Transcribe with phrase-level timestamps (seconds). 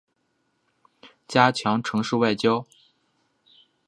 [1.27, 2.65] 加强城市外交